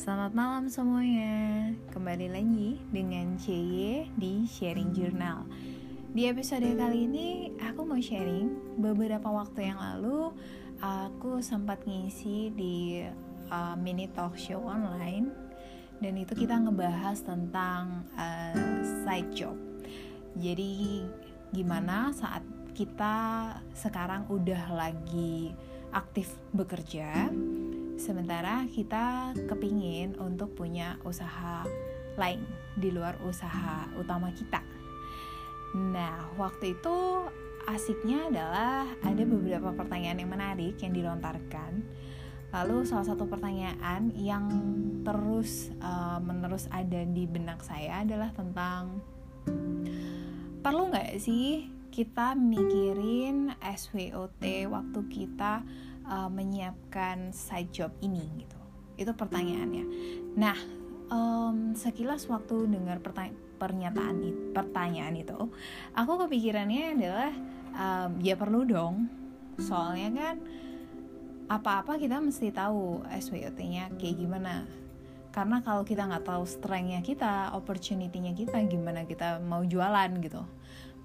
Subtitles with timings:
[0.00, 1.68] Selamat malam semuanya.
[1.92, 5.44] Kembali lagi dengan CY di Sharing Journal.
[6.16, 10.32] Di episode kali ini aku mau sharing Beberapa waktu yang lalu
[10.80, 13.04] Aku sempat ngisi di
[13.52, 15.36] uh, mini talk show online
[16.00, 19.60] Dan itu kita ngebahas tentang uh, side job.
[20.32, 21.04] Jadi
[21.52, 22.40] gimana saat
[22.72, 25.52] kita sekarang udah lagi
[25.92, 27.28] aktif bekerja
[28.00, 31.68] sementara kita kepingin untuk punya usaha
[32.16, 32.40] lain
[32.72, 34.64] di luar usaha utama kita.
[35.76, 36.96] Nah, waktu itu
[37.68, 41.84] asiknya adalah ada beberapa pertanyaan yang menarik yang dilontarkan.
[42.50, 44.48] Lalu salah satu pertanyaan yang
[45.06, 48.98] terus uh, menerus ada di benak saya adalah tentang
[50.64, 55.62] perlu nggak sih kita mikirin SWOT waktu kita
[56.10, 58.58] uh, menyiapkan side job ini gitu.
[58.98, 59.84] Itu pertanyaannya.
[60.34, 60.58] Nah
[61.08, 62.98] um, sekilas waktu dengar
[63.56, 65.38] pernyataan itu, pertanyaan itu
[65.94, 67.32] aku kepikirannya adalah
[67.72, 69.06] um, ya perlu dong.
[69.60, 70.36] Soalnya kan
[71.50, 74.66] apa-apa kita mesti tahu SWOT-nya kayak gimana.
[75.30, 80.42] Karena kalau kita nggak tahu strength-nya kita, opportunity-nya kita, gimana kita mau jualan gitu,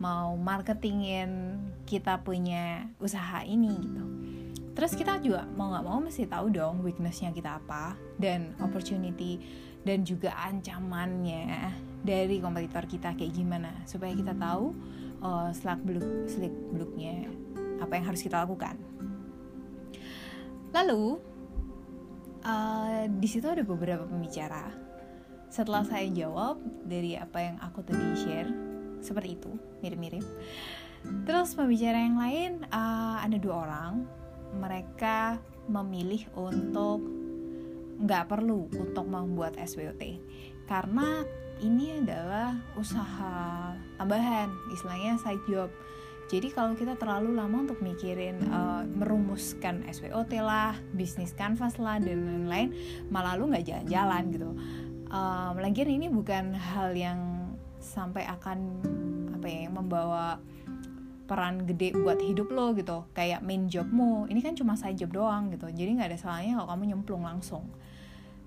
[0.00, 4.23] mau marketingin kita punya usaha ini gitu
[4.74, 9.38] terus kita juga mau nggak mau mesti tahu dong weaknessnya kita apa dan opportunity
[9.84, 11.70] dan juga ancamannya
[12.04, 13.70] dari kompetitor kita kayak gimana.
[13.84, 14.72] Supaya kita tahu
[15.24, 17.28] uh, selak beluk selik beluknya
[17.78, 18.76] apa yang harus kita lakukan.
[20.74, 21.20] Lalu
[22.42, 24.72] uh, di situ ada beberapa pembicara.
[25.52, 28.50] Setelah saya jawab dari apa yang aku tadi share
[28.98, 29.52] seperti itu
[29.84, 30.24] mirip-mirip.
[31.28, 34.23] Terus pembicara yang lain uh, ada dua orang
[34.56, 37.02] mereka memilih untuk
[37.94, 40.02] nggak perlu untuk membuat SWOT
[40.66, 41.22] karena
[41.62, 43.70] ini adalah usaha
[44.00, 45.70] tambahan istilahnya side job.
[46.24, 52.24] Jadi kalau kita terlalu lama untuk mikirin uh, merumuskan SWOT lah bisnis canvas lah dan
[52.24, 52.72] lain-lain
[53.12, 54.50] malah lu nggak jalan-jalan gitu.
[55.14, 58.80] Um, lagian ini bukan hal yang sampai akan
[59.36, 60.40] apa ya membawa
[61.24, 63.08] peran gede buat hidup lo gitu.
[63.16, 65.68] Kayak main jobmu ini kan cuma side job doang gitu.
[65.68, 67.68] Jadi nggak ada salahnya kalau kamu nyemplung langsung.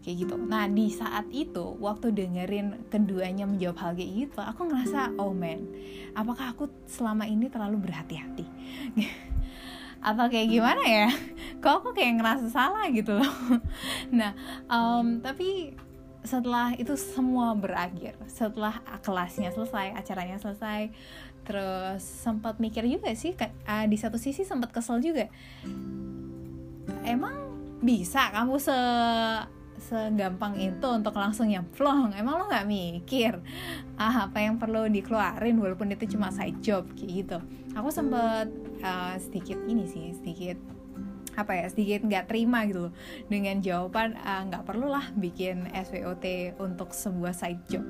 [0.05, 0.35] Kayak gitu.
[0.38, 5.67] Nah di saat itu waktu dengerin keduanya menjawab hal kayak gitu aku ngerasa oh man
[6.13, 8.45] apakah aku selama ini terlalu berhati-hati?
[10.07, 11.09] Atau kayak gimana ya?
[11.57, 13.33] Kok aku kayak ngerasa salah gitu loh?
[14.17, 14.31] Nah
[14.69, 15.73] um, tapi
[16.27, 20.91] setelah itu semua berakhir setelah kelasnya selesai acaranya selesai
[21.47, 25.31] terus sempat mikir juga sih uh, di satu sisi sempat kesel juga.
[27.07, 28.75] Emang bisa kamu se
[29.77, 32.11] segampang itu untuk langsung nyemplung?
[32.11, 33.39] Emang lo nggak mikir
[33.95, 37.37] ah, apa yang perlu dikeluarin walaupun itu cuma side job kayak gitu?
[37.79, 38.51] Aku sempat
[38.83, 40.59] uh, sedikit ini sih sedikit
[41.37, 42.93] apa ya sedikit nggak terima gitu loh.
[43.29, 47.85] Dengan jawaban nggak uh, perlu lah bikin SWOT untuk sebuah side job.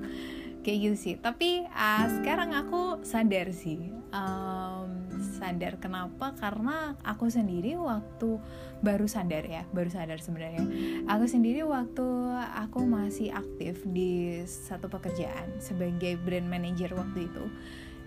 [0.68, 1.16] Kayak gitu sih.
[1.16, 5.08] Tapi uh, sekarang aku sadar sih um,
[5.40, 6.36] sadar kenapa?
[6.36, 8.40] Karena aku sendiri waktu
[8.84, 10.68] baru sadar ya baru sadar sebenarnya.
[11.08, 12.08] Aku sendiri waktu
[12.56, 17.46] aku masih aktif di satu pekerjaan sebagai brand manager waktu itu.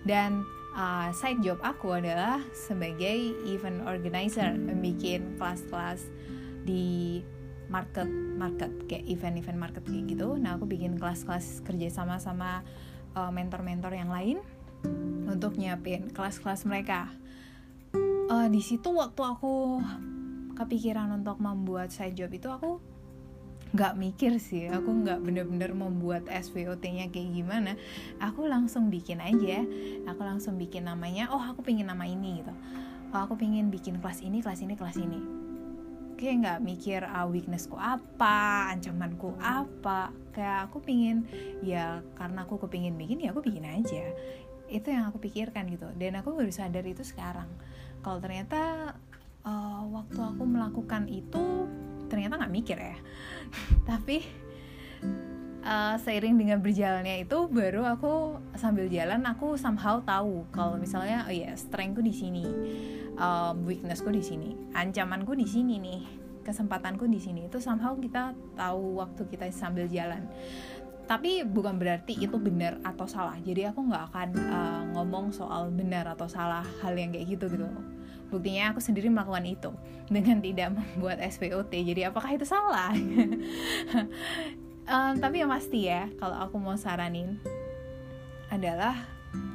[0.05, 0.45] Dan
[0.75, 6.07] uh, side job aku adalah sebagai event organizer membuat kelas-kelas
[6.63, 7.19] di
[7.71, 10.35] market market kayak event-event market kayak gitu.
[10.35, 12.61] Nah aku bikin kelas-kelas kerja sama sama
[13.15, 14.43] uh, mentor-mentor yang lain
[15.27, 17.07] untuk nyiapin kelas-kelas mereka.
[18.31, 19.79] Uh, di situ waktu aku
[20.55, 22.90] kepikiran untuk membuat side job itu aku
[23.71, 27.79] nggak mikir sih aku nggak bener-bener membuat SWOT-nya kayak gimana.
[28.19, 29.63] Aku langsung bikin aja
[30.07, 32.53] aku langsung bikin namanya oh aku pingin nama ini gitu.
[33.11, 35.19] Oh, aku pingin bikin kelas ini kelas ini kelas ini.
[36.15, 40.15] Kayak nggak mikir ah, weaknessku apa ancamanku apa.
[40.31, 41.27] Kayak aku pingin
[41.59, 44.15] ya karena aku kepingin bikin ya aku bikin aja.
[44.71, 45.91] Itu yang aku pikirkan gitu.
[45.99, 47.51] Dan aku baru sadar itu sekarang.
[47.99, 48.95] Kalau ternyata
[49.43, 51.67] uh, waktu aku melakukan itu
[52.11, 52.99] ternyata nggak mikir ya.
[53.89, 54.19] Tapi
[55.63, 61.33] uh, seiring dengan berjalannya itu baru aku sambil jalan aku somehow tahu kalau misalnya oh
[61.33, 62.43] ya yeah, strengthku di sini
[63.15, 66.01] um, weaknessku di sini ancamanku di sini nih
[66.41, 70.25] kesempatanku di sini itu somehow kita tahu waktu kita sambil jalan.
[71.05, 73.35] Tapi bukan berarti itu benar atau salah.
[73.43, 77.67] Jadi aku nggak akan uh, ngomong soal benar atau salah hal yang kayak gitu gitu
[78.31, 79.71] buktinya aku sendiri melakukan itu
[80.07, 82.95] dengan tidak membuat SPOT jadi apakah itu salah?
[84.91, 87.37] Um, tapi yang pasti ya kalau aku mau saranin
[88.49, 89.07] adalah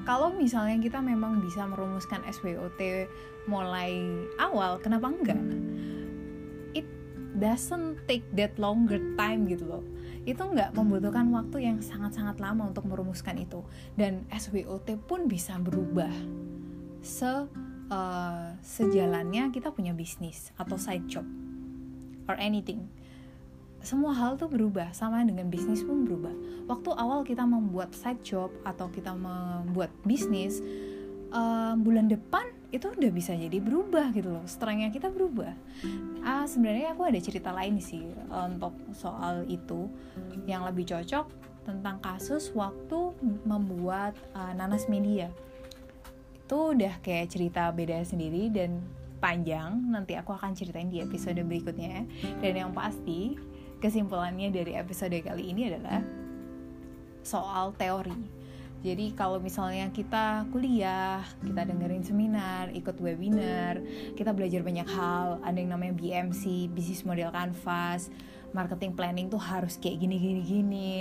[0.07, 2.81] kalau misalnya kita memang bisa merumuskan SWOT
[3.51, 4.07] mulai
[4.39, 5.43] awal kenapa enggak?
[6.73, 6.89] It
[7.37, 9.85] doesn't take that longer time gitu loh.
[10.25, 13.61] Itu nggak membutuhkan waktu yang sangat-sangat lama untuk merumuskan itu.
[13.99, 16.11] Dan SWOT pun bisa berubah
[17.03, 17.45] se
[17.91, 21.27] uh, sejalannya kita punya bisnis atau side job
[22.27, 22.87] or anything.
[23.87, 26.35] Semua hal tuh berubah sama dengan bisnis pun berubah.
[26.67, 30.59] Waktu awal kita membuat side job atau kita membuat bisnis
[31.31, 34.45] uh, bulan depan itu udah bisa jadi berubah gitu loh.
[34.51, 35.55] Strengthnya kita berubah.
[36.27, 39.87] Ah sebenarnya aku ada cerita lain sih untuk soal itu.
[40.51, 41.27] Yang lebih cocok
[41.63, 43.15] tentang kasus waktu
[43.47, 45.31] membuat uh, nanas media
[46.47, 48.79] itu udah kayak cerita beda sendiri dan
[49.19, 49.83] panjang.
[49.91, 52.07] Nanti aku akan ceritain di episode berikutnya.
[52.39, 53.35] Dan yang pasti
[53.83, 56.07] kesimpulannya dari episode kali ini adalah
[57.27, 58.47] soal teori.
[58.87, 63.83] Jadi kalau misalnya kita kuliah, kita dengerin seminar, ikut webinar,
[64.15, 68.07] kita belajar banyak hal, ada yang namanya BMC, Business Model Canvas,
[68.55, 70.95] marketing planning tuh harus kayak gini gini gini.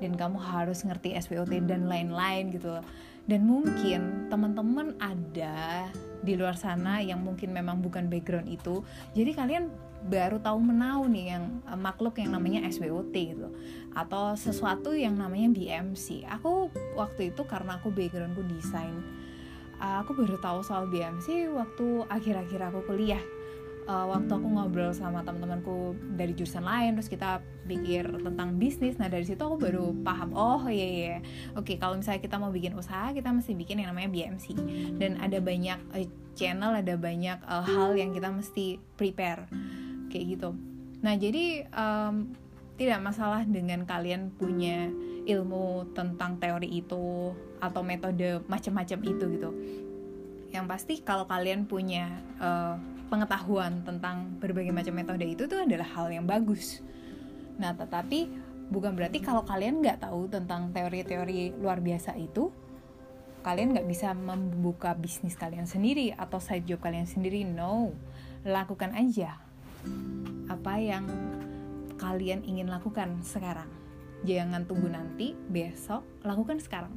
[0.00, 2.80] Dan kamu harus ngerti SWOT dan lain-lain gitu.
[3.28, 5.92] Dan mungkin teman-teman ada
[6.24, 8.80] di luar sana yang mungkin memang bukan background itu.
[9.12, 9.68] Jadi kalian
[10.08, 13.52] baru tahu menau nih yang uh, makhluk yang namanya SWOT gitu.
[13.92, 18.96] Atau sesuatu yang namanya BMC aku waktu itu karena aku backgroundku desain
[19.80, 23.22] uh, aku baru tahu soal BMC waktu akhir-akhir aku kuliah
[23.88, 29.08] uh, waktu aku ngobrol sama teman-temanku dari jurusan lain terus kita pikir tentang bisnis nah
[29.08, 31.16] dari situ aku baru paham oh iya iya
[31.56, 34.54] oke kalau misalnya kita mau bikin usaha kita mesti bikin yang namanya BMC
[35.00, 36.06] dan ada banyak uh,
[36.38, 39.50] channel ada banyak uh, hal yang kita mesti prepare
[40.08, 40.54] kayak gitu.
[41.02, 42.30] Nah jadi um,
[42.78, 44.86] tidak masalah dengan kalian punya
[45.26, 49.50] ilmu tentang teori itu atau metode macam-macam itu gitu.
[50.54, 56.12] Yang pasti kalau kalian punya uh, pengetahuan tentang berbagai macam metode itu tuh adalah hal
[56.12, 56.84] yang bagus
[57.58, 58.30] nah tetapi
[58.68, 62.52] bukan berarti kalau kalian nggak tahu tentang teori-teori luar biasa itu
[63.42, 67.96] kalian nggak bisa membuka bisnis kalian sendiri atau side job kalian sendiri no
[68.44, 69.40] lakukan aja
[70.48, 71.04] apa yang
[71.98, 73.68] kalian ingin lakukan sekarang.
[74.22, 76.94] Jangan tunggu nanti, besok, lakukan sekarang.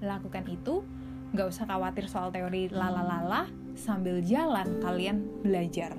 [0.00, 0.86] Lakukan itu,
[1.34, 5.94] gak usah khawatir soal teori lala-lala, sambil jalan kalian belajar.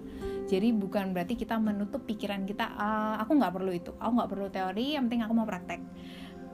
[0.48, 4.48] Jadi bukan berarti kita menutup pikiran kita, ah, aku nggak perlu itu, aku nggak perlu
[4.48, 5.84] teori, yang penting aku mau praktek.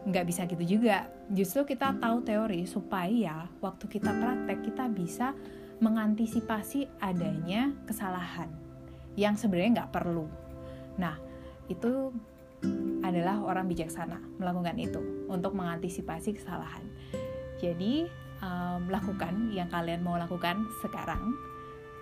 [0.10, 1.08] Nggak bisa gitu juga.
[1.30, 5.38] Justru kita tahu teori supaya waktu kita praktek kita bisa
[5.78, 8.50] mengantisipasi adanya kesalahan
[9.14, 10.26] yang sebenarnya nggak perlu.
[10.98, 11.18] Nah,
[11.70, 12.10] itu
[13.04, 16.82] adalah orang bijaksana melakukan itu untuk mengantisipasi kesalahan.
[17.60, 18.08] Jadi,
[18.44, 21.34] um, lakukan yang kalian mau lakukan sekarang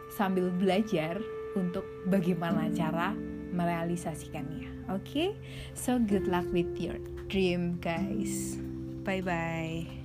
[0.09, 1.21] sambil belajar
[1.53, 3.13] untuk bagaimana cara
[3.53, 4.89] merealisasikannya.
[4.91, 5.29] Oke, okay?
[5.77, 6.97] so good luck with your
[7.29, 8.57] dream, guys.
[9.05, 10.00] Bye bye.